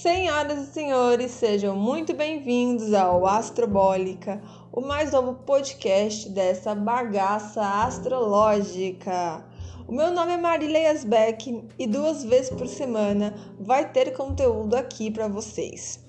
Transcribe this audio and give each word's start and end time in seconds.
Senhoras 0.00 0.66
e 0.66 0.72
senhores, 0.72 1.30
sejam 1.30 1.76
muito 1.76 2.14
bem-vindos 2.14 2.94
ao 2.94 3.26
Astrobólica, 3.26 4.40
o 4.72 4.80
mais 4.80 5.12
novo 5.12 5.34
podcast 5.44 6.26
dessa 6.30 6.74
bagaça 6.74 7.60
astrológica. 7.84 9.44
O 9.86 9.92
meu 9.92 10.10
nome 10.10 10.32
é 10.32 10.36
Marília 10.38 10.84
Yasbeck 10.84 11.68
e 11.78 11.86
duas 11.86 12.24
vezes 12.24 12.48
por 12.48 12.66
semana 12.66 13.34
vai 13.60 13.92
ter 13.92 14.14
conteúdo 14.14 14.74
aqui 14.74 15.10
para 15.10 15.28
vocês. 15.28 16.00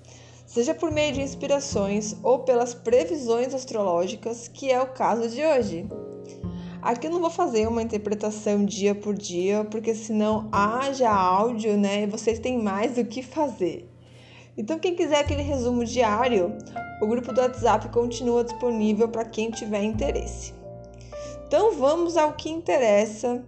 Seja 0.45 0.73
por 0.73 0.89
meio 0.89 1.11
de 1.11 1.21
inspirações 1.21 2.15
ou 2.23 2.39
pelas 2.39 2.73
previsões 2.73 3.53
astrológicas, 3.53 4.47
que 4.47 4.71
é 4.71 4.81
o 4.81 4.87
caso 4.87 5.27
de 5.27 5.43
hoje. 5.43 5.85
Aqui 6.81 7.05
eu 7.05 7.11
não 7.11 7.21
vou 7.21 7.29
fazer 7.29 7.67
uma 7.67 7.83
interpretação 7.83 8.65
dia 8.65 8.95
por 8.95 9.13
dia, 9.13 9.63
porque 9.65 9.93
senão 9.93 10.49
haja 10.51 11.11
áudio, 11.11 11.77
né? 11.77 12.03
E 12.03 12.07
vocês 12.07 12.39
têm 12.39 12.57
mais 12.57 12.97
o 12.97 13.05
que 13.05 13.21
fazer. 13.21 13.90
Então, 14.57 14.77
quem 14.77 14.95
quiser 14.95 15.19
aquele 15.19 15.41
resumo 15.41 15.85
diário, 15.85 16.57
o 17.01 17.07
grupo 17.07 17.33
do 17.33 17.39
WhatsApp 17.39 17.89
continua 17.89 18.43
disponível 18.43 19.07
para 19.07 19.25
quem 19.25 19.49
tiver 19.49 19.83
interesse. 19.83 20.53
Então, 21.47 21.73
vamos 21.73 22.17
ao 22.17 22.33
que 22.33 22.49
interessa. 22.49 23.43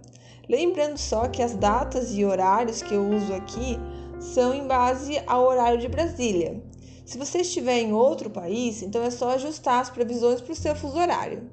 Lembrando 0.48 0.98
só 0.98 1.28
que 1.28 1.42
as 1.42 1.54
datas 1.54 2.12
e 2.12 2.24
horários 2.24 2.82
que 2.82 2.94
eu 2.94 3.08
uso 3.08 3.32
aqui 3.34 3.78
são 4.18 4.54
em 4.54 4.66
base 4.66 5.22
ao 5.26 5.44
horário 5.44 5.78
de 5.78 5.88
Brasília. 5.88 6.62
Se 7.04 7.18
você 7.18 7.38
estiver 7.42 7.80
em 7.80 7.92
outro 7.92 8.30
país, 8.30 8.82
então 8.82 9.02
é 9.02 9.10
só 9.10 9.30
ajustar 9.30 9.80
as 9.80 9.90
previsões 9.90 10.40
para 10.40 10.52
o 10.52 10.56
seu 10.56 10.74
fuso 10.74 10.98
horário. 10.98 11.50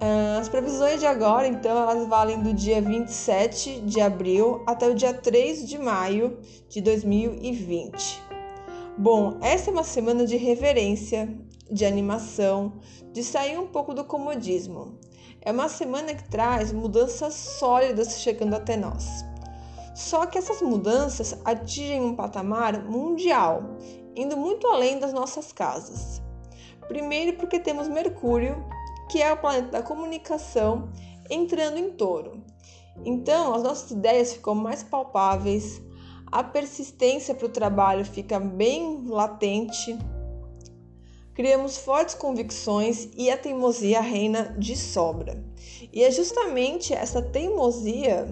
As 0.00 0.48
previsões 0.48 0.98
de 0.98 1.04
agora, 1.04 1.46
então, 1.46 1.76
elas 1.76 2.08
valem 2.08 2.42
do 2.42 2.54
dia 2.54 2.80
27 2.80 3.82
de 3.82 4.00
abril 4.00 4.62
até 4.66 4.88
o 4.88 4.94
dia 4.94 5.12
3 5.12 5.68
de 5.68 5.76
maio 5.76 6.38
de 6.70 6.80
2020. 6.80 8.22
Bom, 8.96 9.36
essa 9.42 9.68
é 9.68 9.72
uma 9.72 9.84
semana 9.84 10.24
de 10.24 10.38
reverência, 10.38 11.28
de 11.70 11.84
animação, 11.84 12.80
de 13.12 13.22
sair 13.22 13.58
um 13.58 13.66
pouco 13.66 13.92
do 13.92 14.02
comodismo. 14.02 14.98
É 15.42 15.52
uma 15.52 15.68
semana 15.68 16.14
que 16.14 16.26
traz 16.30 16.72
mudanças 16.72 17.34
sólidas 17.34 18.22
chegando 18.22 18.54
até 18.54 18.78
nós. 18.78 19.22
Só 19.94 20.24
que 20.24 20.38
essas 20.38 20.62
mudanças 20.62 21.38
atingem 21.44 22.00
um 22.00 22.16
patamar 22.16 22.84
mundial, 22.84 23.76
indo 24.16 24.34
muito 24.34 24.66
além 24.66 24.98
das 24.98 25.12
nossas 25.12 25.52
casas. 25.52 26.22
Primeiro, 26.88 27.36
porque 27.36 27.60
temos 27.60 27.86
Mercúrio 27.86 28.64
que 29.10 29.20
é 29.20 29.32
o 29.32 29.36
planeta 29.36 29.68
da 29.68 29.82
comunicação, 29.82 30.88
entrando 31.28 31.78
em 31.78 31.90
touro. 31.90 32.42
Então, 33.04 33.54
as 33.54 33.62
nossas 33.62 33.90
ideias 33.90 34.32
ficam 34.32 34.54
mais 34.54 34.82
palpáveis, 34.82 35.82
a 36.30 36.44
persistência 36.44 37.34
para 37.34 37.46
o 37.46 37.50
trabalho 37.50 38.04
fica 38.04 38.38
bem 38.38 39.04
latente, 39.06 39.98
criamos 41.34 41.76
fortes 41.76 42.14
convicções 42.14 43.08
e 43.16 43.30
a 43.30 43.36
teimosia 43.36 44.00
reina 44.00 44.54
de 44.56 44.76
sobra. 44.76 45.42
E 45.92 46.04
é 46.04 46.10
justamente 46.10 46.94
essa 46.94 47.20
teimosia 47.20 48.28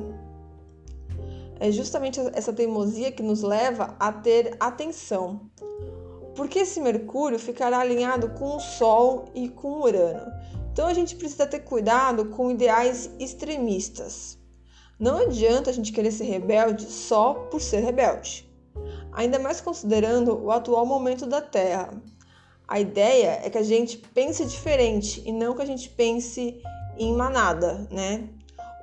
é 1.61 1.73
justamente 1.73 2.21
essa 2.35 2.53
teimosia 2.53 3.11
que 3.11 3.23
nos 3.23 3.43
leva 3.43 3.97
a 3.99 4.13
ter 4.13 4.57
atenção. 4.61 5.51
Porque 6.39 6.61
esse 6.61 6.81
Mercúrio 6.81 7.37
ficará 7.37 7.81
alinhado 7.81 8.29
com 8.29 8.55
o 8.55 8.61
Sol 8.61 9.25
e 9.35 9.49
com 9.49 9.81
Urano. 9.81 10.33
Então 10.73 10.87
a 10.87 10.95
gente 10.95 11.17
precisa 11.17 11.49
ter 11.49 11.59
cuidado 11.59 12.27
com 12.27 12.49
ideais 12.49 13.11
extremistas. 13.19 14.39
Não 15.01 15.17
adianta 15.17 15.69
a 15.69 15.73
gente 15.73 15.91
querer 15.91 16.13
ser 16.13 16.27
rebelde 16.27 16.85
só 16.85 17.35
por 17.51 17.61
ser 17.61 17.81
rebelde. 17.81 18.49
Ainda 19.11 19.41
mais 19.41 19.61
considerando 19.61 20.41
o 20.41 20.53
atual 20.53 20.87
momento 20.87 21.27
da 21.27 21.41
Terra. 21.41 21.91
A 22.69 22.79
ideia 22.79 23.41
é 23.43 23.51
que 23.51 23.59
a 23.59 23.65
gente 23.65 23.99
pense 23.99 24.45
diferente 24.45 25.21
e 25.27 25.33
não 25.33 25.57
que 25.57 25.63
a 25.63 25.67
gente 25.67 25.89
pense 25.89 26.63
em 26.97 27.17
manada, 27.17 27.89
né? 27.91 28.29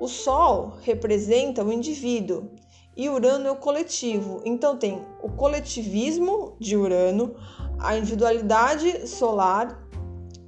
O 0.01 0.09
Sol 0.09 0.73
representa 0.81 1.63
o 1.63 1.71
indivíduo 1.71 2.49
e 2.95 3.09
Urano 3.09 3.47
é 3.47 3.51
o 3.51 3.57
coletivo. 3.57 4.41
Então 4.45 4.77
tem 4.77 5.05
o 5.21 5.29
coletivismo 5.29 6.55
de 6.59 6.77
Urano, 6.77 7.35
a 7.79 7.97
individualidade 7.97 9.07
solar 9.07 9.85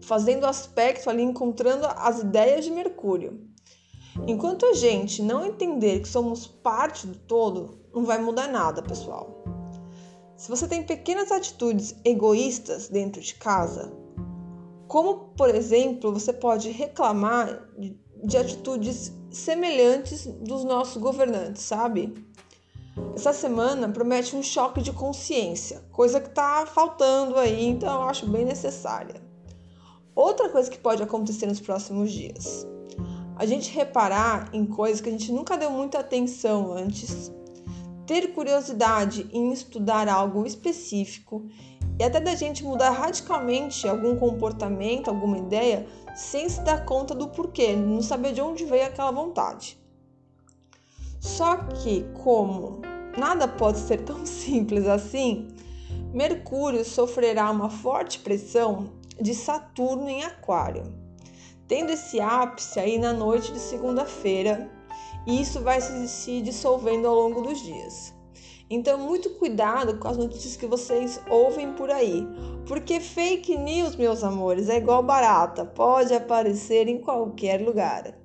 fazendo 0.01 0.45
aspecto 0.45 1.09
ali, 1.09 1.21
encontrando 1.21 1.85
as 1.85 2.19
ideias 2.21 2.63
de 2.63 2.71
Mercúrio. 2.71 3.45
Enquanto 4.25 4.65
a 4.65 4.73
gente 4.73 5.21
não 5.21 5.45
entender 5.45 5.99
que 5.99 6.07
somos 6.07 6.47
parte 6.47 7.05
do 7.05 7.17
todo, 7.17 7.77
não 7.93 8.05
vai 8.05 8.19
mudar 8.19 8.47
nada, 8.47 8.81
pessoal. 8.81 9.43
Se 10.37 10.49
você 10.49 10.67
tem 10.67 10.83
pequenas 10.83 11.31
atitudes 11.31 11.95
egoístas 12.05 12.87
dentro 12.87 13.21
de 13.21 13.35
casa, 13.35 13.91
como 14.87 15.33
por 15.35 15.53
exemplo, 15.53 16.13
você 16.13 16.31
pode 16.31 16.69
reclamar 16.69 17.67
de 18.23 18.37
atitudes 18.37 19.11
semelhantes 19.29 20.25
dos 20.25 20.63
nossos 20.63 20.97
governantes, 21.01 21.63
sabe? 21.63 22.26
Essa 23.15 23.33
semana 23.33 23.89
promete 23.89 24.35
um 24.35 24.43
choque 24.43 24.81
de 24.81 24.91
consciência, 24.93 25.83
coisa 25.91 26.19
que 26.19 26.27
está 26.27 26.65
faltando 26.65 27.37
aí, 27.37 27.65
então 27.65 28.01
eu 28.01 28.07
acho 28.07 28.27
bem 28.27 28.45
necessária. 28.45 29.21
Outra 30.15 30.49
coisa 30.49 30.69
que 30.69 30.77
pode 30.77 31.01
acontecer 31.03 31.45
nos 31.45 31.59
próximos 31.59 32.11
dias. 32.11 32.67
A 33.35 33.45
gente 33.45 33.71
reparar 33.71 34.49
em 34.53 34.65
coisas 34.65 34.99
que 34.99 35.09
a 35.09 35.11
gente 35.11 35.31
nunca 35.31 35.57
deu 35.57 35.69
muita 35.69 35.99
atenção 35.99 36.73
antes, 36.73 37.31
ter 38.05 38.33
curiosidade 38.33 39.29
em 39.31 39.51
estudar 39.51 40.07
algo 40.07 40.45
específico 40.45 41.45
e 41.99 42.03
até 42.03 42.19
da 42.19 42.35
gente 42.35 42.63
mudar 42.63 42.91
radicalmente 42.91 43.87
algum 43.87 44.15
comportamento, 44.15 45.09
alguma 45.09 45.37
ideia, 45.37 45.87
sem 46.15 46.47
se 46.47 46.61
dar 46.61 46.85
conta 46.85 47.13
do 47.13 47.27
porquê, 47.27 47.75
não 47.75 48.01
saber 48.01 48.33
de 48.33 48.41
onde 48.41 48.65
veio 48.65 48.85
aquela 48.85 49.11
vontade. 49.11 49.79
Só 51.27 51.57
que, 51.57 52.05
como 52.23 52.81
nada 53.17 53.49
pode 53.49 53.79
ser 53.79 54.03
tão 54.03 54.23
simples 54.25 54.87
assim, 54.87 55.49
Mercúrio 56.13 56.85
sofrerá 56.85 57.51
uma 57.51 57.69
forte 57.69 58.19
pressão 58.19 58.89
de 59.19 59.35
Saturno 59.35 60.07
em 60.07 60.23
Aquário, 60.23 60.83
tendo 61.67 61.91
esse 61.91 62.21
ápice 62.21 62.79
aí 62.79 62.97
na 62.97 63.11
noite 63.11 63.51
de 63.51 63.59
segunda-feira, 63.59 64.71
e 65.27 65.41
isso 65.41 65.59
vai 65.59 65.81
se 65.81 66.41
dissolvendo 66.41 67.07
ao 67.07 67.15
longo 67.15 67.41
dos 67.41 67.61
dias. 67.61 68.13
Então, 68.69 68.97
muito 68.97 69.29
cuidado 69.31 69.97
com 69.97 70.07
as 70.07 70.17
notícias 70.17 70.55
que 70.55 70.65
vocês 70.65 71.21
ouvem 71.29 71.73
por 71.73 71.91
aí, 71.91 72.25
porque 72.65 73.01
fake 73.01 73.57
news, 73.57 73.97
meus 73.97 74.23
amores, 74.23 74.69
é 74.69 74.77
igual 74.77 75.03
barata, 75.03 75.65
pode 75.65 76.13
aparecer 76.13 76.87
em 76.87 77.01
qualquer 77.01 77.61
lugar. 77.61 78.17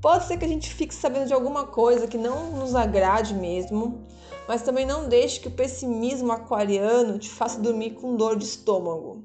Pode 0.00 0.24
ser 0.26 0.36
que 0.36 0.44
a 0.44 0.48
gente 0.48 0.72
fique 0.72 0.94
sabendo 0.94 1.26
de 1.26 1.34
alguma 1.34 1.66
coisa 1.66 2.06
que 2.06 2.18
não 2.18 2.52
nos 2.52 2.74
agrade 2.74 3.34
mesmo, 3.34 4.06
mas 4.46 4.62
também 4.62 4.84
não 4.86 5.08
deixe 5.08 5.40
que 5.40 5.48
o 5.48 5.52
pessimismo 5.52 6.32
aquariano 6.32 7.18
te 7.18 7.30
faça 7.30 7.60
dormir 7.60 7.92
com 7.92 8.14
dor 8.14 8.36
de 8.36 8.44
estômago. 8.44 9.24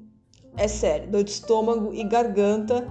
É 0.56 0.66
sério, 0.66 1.10
dor 1.10 1.24
de 1.24 1.30
estômago 1.30 1.92
e 1.92 2.02
garganta, 2.04 2.88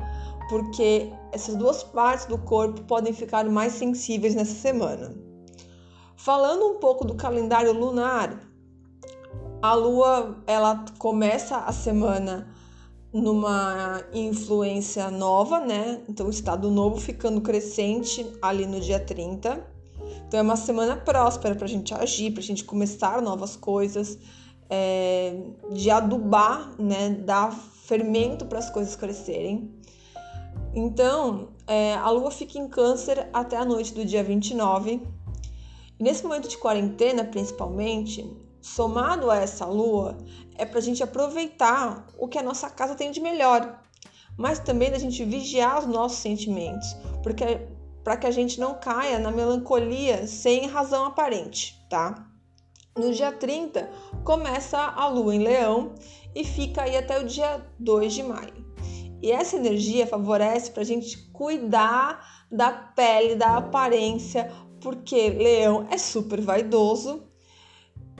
porque 0.49 1.11
essas 1.31 1.55
duas 1.55 1.83
partes 1.83 2.25
do 2.25 2.37
corpo 2.37 2.81
podem 2.83 3.13
ficar 3.13 3.45
mais 3.45 3.73
sensíveis 3.73 4.35
nessa 4.35 4.53
semana. 4.53 5.15
Falando 6.15 6.67
um 6.67 6.79
pouco 6.79 7.03
do 7.03 7.15
calendário 7.15 7.73
lunar, 7.73 8.39
a 9.61 9.73
lua 9.73 10.43
ela 10.45 10.85
começa 10.97 11.57
a 11.57 11.71
semana 11.71 12.53
numa 13.13 14.03
influência 14.13 15.11
nova, 15.11 15.59
né? 15.59 16.01
Então, 16.07 16.27
o 16.27 16.29
estado 16.29 16.71
novo 16.71 16.99
ficando 16.99 17.41
crescente 17.41 18.25
ali 18.41 18.65
no 18.65 18.79
dia 18.79 18.99
30. 18.99 19.65
Então, 20.27 20.39
é 20.39 20.43
uma 20.43 20.55
semana 20.55 20.95
próspera 20.95 21.55
para 21.55 21.65
a 21.65 21.69
gente 21.69 21.93
agir, 21.93 22.31
para 22.31 22.41
a 22.41 22.45
gente 22.45 22.63
começar 22.63 23.21
novas 23.21 23.55
coisas, 23.55 24.17
é, 24.69 25.35
de 25.73 25.89
adubar, 25.89 26.73
né, 26.79 27.09
dar 27.09 27.51
fermento 27.51 28.45
para 28.45 28.59
as 28.59 28.69
coisas 28.69 28.95
crescerem. 28.95 29.69
Então, 30.73 31.49
é, 31.67 31.95
a 31.95 32.09
lua 32.09 32.31
fica 32.31 32.57
em 32.57 32.69
Câncer 32.69 33.27
até 33.33 33.57
a 33.57 33.65
noite 33.65 33.93
do 33.93 34.05
dia 34.05 34.23
29. 34.23 35.01
E 35.99 36.03
nesse 36.03 36.23
momento 36.23 36.47
de 36.47 36.57
quarentena, 36.57 37.25
principalmente, 37.25 38.25
somado 38.61 39.31
a 39.31 39.37
essa 39.37 39.65
lua, 39.65 40.17
é 40.55 40.65
para 40.65 40.79
a 40.79 40.81
gente 40.81 41.01
aproveitar 41.01 42.07
o 42.17 42.27
que 42.27 42.37
a 42.37 42.43
nossa 42.43 42.69
casa 42.69 42.95
tem 42.95 43.11
de 43.11 43.19
melhor, 43.19 43.81
mas 44.37 44.59
também 44.59 44.91
da 44.91 44.99
gente 44.99 45.25
vigiar 45.25 45.79
os 45.79 45.87
nossos 45.87 46.19
sentimentos, 46.19 46.95
porque 47.23 47.67
para 48.03 48.17
que 48.17 48.27
a 48.27 48.31
gente 48.31 48.59
não 48.59 48.75
caia 48.75 49.19
na 49.19 49.31
melancolia 49.31 50.25
sem 50.27 50.67
razão 50.67 51.05
aparente, 51.05 51.79
tá? 51.89 52.27
No 52.97 53.11
dia 53.13 53.31
30 53.31 53.89
começa 54.23 54.77
a 54.77 55.07
lua 55.07 55.35
em 55.35 55.39
Leão 55.39 55.95
e 56.35 56.43
fica 56.43 56.83
aí 56.83 56.97
até 56.97 57.19
o 57.19 57.25
dia 57.25 57.65
2 57.79 58.13
de 58.13 58.23
maio. 58.23 58.61
E 59.21 59.31
essa 59.31 59.55
energia 59.55 60.07
favorece 60.07 60.71
para 60.71 60.81
a 60.81 60.85
gente 60.85 61.17
cuidar 61.31 62.45
da 62.51 62.71
pele, 62.71 63.35
da 63.35 63.57
aparência, 63.57 64.51
porque 64.81 65.29
Leão 65.29 65.87
é 65.91 65.97
super 65.97 66.41
vaidoso 66.41 67.30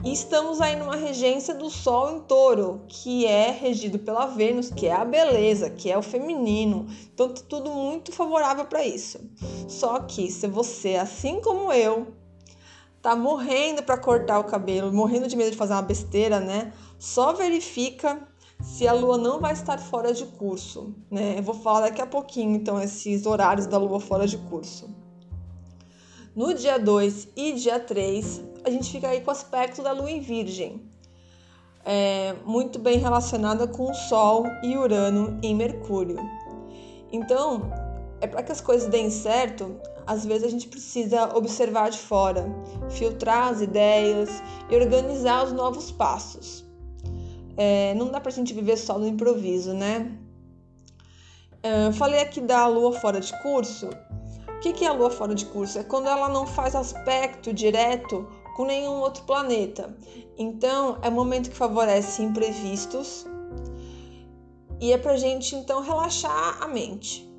estamos 0.04 0.60
aí 0.60 0.74
numa 0.76 0.96
regência 0.96 1.54
do 1.54 1.70
Sol 1.70 2.16
em 2.16 2.20
Touro, 2.20 2.82
que 2.88 3.24
é 3.26 3.50
regido 3.50 3.98
pela 3.98 4.26
Vênus, 4.26 4.70
que 4.70 4.86
é 4.86 4.92
a 4.92 5.04
beleza, 5.04 5.70
que 5.70 5.90
é 5.90 5.96
o 5.96 6.02
feminino. 6.02 6.86
Então, 7.12 7.28
tá 7.28 7.42
tudo 7.48 7.70
muito 7.70 8.10
favorável 8.10 8.64
para 8.64 8.84
isso. 8.84 9.20
Só 9.68 10.00
que 10.00 10.30
se 10.30 10.48
você, 10.48 10.96
assim 10.96 11.40
como 11.40 11.72
eu, 11.72 12.08
tá 13.00 13.14
morrendo 13.14 13.82
para 13.82 13.98
cortar 13.98 14.38
o 14.40 14.44
cabelo, 14.44 14.92
morrendo 14.92 15.28
de 15.28 15.36
medo 15.36 15.52
de 15.52 15.56
fazer 15.56 15.74
uma 15.74 15.82
besteira, 15.82 16.40
né? 16.40 16.72
Só 16.98 17.32
verifica 17.32 18.26
se 18.60 18.86
a 18.86 18.92
lua 18.92 19.18
não 19.18 19.40
vai 19.40 19.52
estar 19.52 19.78
fora 19.78 20.12
de 20.12 20.24
curso, 20.24 20.94
né? 21.10 21.38
Eu 21.38 21.42
vou 21.42 21.54
falar 21.54 21.82
daqui 21.82 22.00
a 22.00 22.06
pouquinho, 22.06 22.54
então, 22.54 22.80
esses 22.80 23.26
horários 23.26 23.66
da 23.66 23.78
lua 23.78 24.00
fora 24.00 24.26
de 24.26 24.38
curso. 24.38 24.88
No 26.34 26.54
dia 26.54 26.78
2 26.78 27.28
e 27.36 27.52
dia 27.52 27.78
3, 27.78 28.51
a 28.64 28.70
gente 28.70 28.90
fica 28.90 29.08
aí 29.08 29.20
com 29.20 29.28
o 29.28 29.32
aspecto 29.32 29.82
da 29.82 29.92
lua 29.92 30.10
em 30.10 30.20
Virgem, 30.20 30.80
é, 31.84 32.34
muito 32.44 32.78
bem 32.78 32.98
relacionada 32.98 33.66
com 33.66 33.90
o 33.90 33.94
Sol 33.94 34.44
e 34.62 34.76
Urano 34.76 35.38
em 35.42 35.54
Mercúrio. 35.54 36.18
Então, 37.10 37.70
é 38.20 38.26
para 38.26 38.42
que 38.42 38.52
as 38.52 38.60
coisas 38.60 38.88
deem 38.88 39.10
certo, 39.10 39.76
às 40.06 40.24
vezes 40.24 40.44
a 40.44 40.48
gente 40.48 40.68
precisa 40.68 41.36
observar 41.36 41.90
de 41.90 41.98
fora, 41.98 42.46
filtrar 42.90 43.48
as 43.48 43.60
ideias 43.60 44.30
e 44.70 44.76
organizar 44.76 45.44
os 45.44 45.52
novos 45.52 45.90
passos. 45.90 46.64
É, 47.56 47.94
não 47.94 48.10
dá 48.10 48.20
para 48.20 48.30
a 48.30 48.34
gente 48.34 48.54
viver 48.54 48.76
só 48.76 48.98
no 48.98 49.06
improviso, 49.06 49.74
né? 49.74 50.16
É, 51.62 51.92
falei 51.92 52.20
aqui 52.20 52.40
da 52.40 52.66
lua 52.66 52.92
fora 52.92 53.20
de 53.20 53.32
curso. 53.42 53.90
O 54.48 54.60
que, 54.60 54.72
que 54.72 54.84
é 54.84 54.88
a 54.88 54.92
lua 54.92 55.10
fora 55.10 55.34
de 55.34 55.46
curso? 55.46 55.78
É 55.78 55.82
quando 55.82 56.06
ela 56.06 56.28
não 56.28 56.46
faz 56.46 56.74
aspecto 56.74 57.52
direto 57.52 58.26
com 58.54 58.64
nenhum 58.64 59.00
outro 59.00 59.24
planeta. 59.24 59.96
Então, 60.36 60.98
é 61.02 61.08
um 61.08 61.12
momento 61.12 61.50
que 61.50 61.56
favorece 61.56 62.22
imprevistos 62.22 63.26
e 64.80 64.92
é 64.92 64.98
para 64.98 65.16
gente 65.16 65.54
então 65.54 65.80
relaxar 65.80 66.62
a 66.62 66.66
mente. 66.66 67.30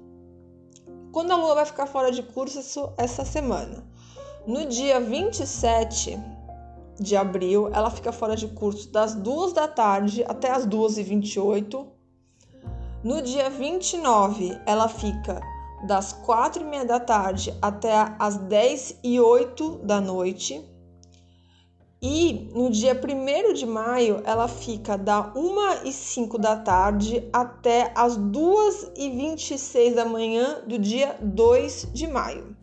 Quando 1.12 1.32
a 1.32 1.36
lua 1.36 1.56
vai 1.56 1.66
ficar 1.66 1.86
fora 1.86 2.12
de 2.12 2.24
curso 2.24 2.94
essa 2.98 3.26
semana? 3.26 3.86
No 4.48 4.66
dia 4.66 5.00
27 5.00 6.20
de 7.00 7.16
abril, 7.16 7.70
ela 7.74 7.90
fica 7.90 8.12
fora 8.12 8.36
de 8.36 8.48
curso 8.48 8.90
das 8.92 9.14
2 9.14 9.54
da 9.54 9.68
tarde 9.68 10.24
até 10.28 10.52
as 10.52 10.66
2h28. 10.66 11.86
No 13.04 13.22
dia 13.22 13.50
29, 13.50 14.58
ela 14.66 14.88
fica 14.88 15.42
das 15.86 16.14
4 16.14 16.62
e 16.62 16.66
meia 16.66 16.86
da 16.86 17.00
tarde 17.00 17.54
até 17.62 17.94
as 18.18 18.38
10 18.38 19.00
e 19.04 19.20
8 19.20 19.80
da 19.84 20.00
noite. 20.00 20.64
E 22.06 22.50
no 22.54 22.70
dia 22.70 22.94
1 22.94 23.54
de 23.54 23.66
maio, 23.66 24.22
ela 24.26 24.50
fica 24.50 24.98
da 24.98 25.32
1 25.34 25.88
e 25.88 25.94
5 25.94 26.38
da 26.38 26.58
tarde 26.58 27.30
até 27.32 27.94
as 27.96 28.18
2 28.18 28.92
e 28.98 29.10
26 29.10 29.96
da 29.96 30.04
manhã 30.04 30.62
do 30.68 30.78
dia 30.78 31.16
2 31.22 31.92
de 31.94 32.06
maio. 32.06 32.58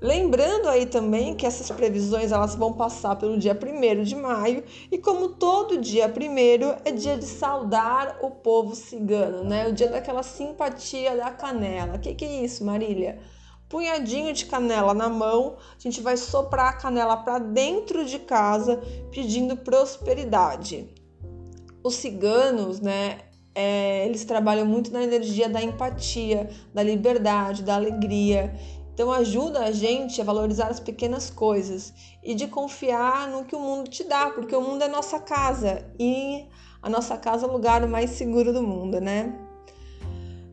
Lembrando 0.00 0.68
aí 0.68 0.86
também 0.86 1.36
que 1.36 1.46
essas 1.46 1.70
previsões 1.70 2.32
elas 2.32 2.56
vão 2.56 2.72
passar 2.72 3.14
pelo 3.14 3.38
dia 3.38 3.56
1 3.56 4.02
de 4.02 4.16
maio 4.16 4.64
e 4.90 4.98
como 4.98 5.28
todo 5.28 5.80
dia 5.80 6.08
1 6.08 6.80
é 6.84 6.90
dia 6.90 7.16
de 7.16 7.26
saudar 7.26 8.18
o 8.22 8.32
povo 8.32 8.74
cigano, 8.74 9.44
né? 9.44 9.68
O 9.68 9.72
dia 9.72 9.88
daquela 9.88 10.24
simpatia 10.24 11.16
da 11.16 11.30
canela. 11.30 11.96
Que, 11.96 12.12
que 12.12 12.24
é 12.24 12.44
isso, 12.44 12.64
Marília? 12.64 13.20
Punhadinho 13.68 14.32
de 14.32 14.46
canela 14.46 14.94
na 14.94 15.08
mão, 15.08 15.56
a 15.76 15.80
gente 15.80 16.00
vai 16.00 16.16
soprar 16.16 16.68
a 16.68 16.72
canela 16.72 17.16
para 17.16 17.38
dentro 17.38 18.04
de 18.04 18.20
casa 18.20 18.80
pedindo 19.10 19.56
prosperidade. 19.56 20.94
Os 21.82 21.96
ciganos, 21.96 22.80
né, 22.80 23.20
é, 23.54 24.06
eles 24.06 24.24
trabalham 24.24 24.66
muito 24.66 24.92
na 24.92 25.02
energia 25.02 25.48
da 25.48 25.62
empatia, 25.62 26.48
da 26.72 26.82
liberdade, 26.82 27.64
da 27.64 27.74
alegria. 27.74 28.54
Então 28.94 29.10
ajuda 29.10 29.64
a 29.64 29.72
gente 29.72 30.20
a 30.20 30.24
valorizar 30.24 30.68
as 30.68 30.78
pequenas 30.78 31.28
coisas 31.28 31.92
e 32.22 32.34
de 32.34 32.46
confiar 32.46 33.28
no 33.28 33.44
que 33.44 33.56
o 33.56 33.60
mundo 33.60 33.90
te 33.90 34.04
dá, 34.04 34.30
porque 34.30 34.54
o 34.54 34.60
mundo 34.60 34.84
é 34.84 34.88
nossa 34.88 35.18
casa 35.18 35.84
e 35.98 36.46
a 36.80 36.88
nossa 36.88 37.16
casa 37.16 37.46
é 37.46 37.48
o 37.48 37.52
lugar 37.52 37.86
mais 37.88 38.10
seguro 38.10 38.52
do 38.52 38.62
mundo, 38.62 39.00
né? 39.00 39.45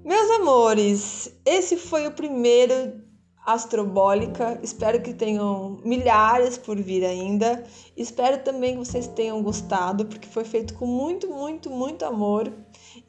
Meus 0.03 0.29
amores, 0.31 1.33
esse 1.45 1.77
foi 1.77 2.05
o 2.05 2.11
primeiro 2.11 3.01
Astrobólica. 3.45 4.59
Espero 4.61 5.01
que 5.01 5.13
tenham 5.13 5.79
milhares 5.85 6.57
por 6.57 6.75
vir 6.75 7.05
ainda. 7.05 7.63
Espero 7.95 8.43
também 8.43 8.73
que 8.73 8.85
vocês 8.85 9.07
tenham 9.07 9.41
gostado, 9.41 10.05
porque 10.05 10.27
foi 10.27 10.43
feito 10.43 10.73
com 10.73 10.85
muito, 10.85 11.29
muito, 11.29 11.69
muito 11.69 12.03
amor. 12.03 12.51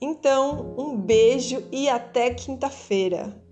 Então, 0.01 0.73
um 0.79 0.97
beijo 0.97 1.65
e 1.73 1.89
até 1.89 2.33
quinta-feira. 2.33 3.44